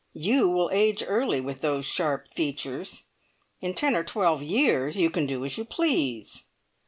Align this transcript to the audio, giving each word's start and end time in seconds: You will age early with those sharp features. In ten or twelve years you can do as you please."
You 0.17 0.49
will 0.49 0.71
age 0.73 1.03
early 1.05 1.39
with 1.39 1.61
those 1.61 1.85
sharp 1.85 2.27
features. 2.27 3.03
In 3.59 3.75
ten 3.75 3.95
or 3.95 4.03
twelve 4.03 4.41
years 4.41 4.97
you 4.97 5.11
can 5.11 5.27
do 5.27 5.45
as 5.45 5.59
you 5.59 5.63
please." 5.63 6.45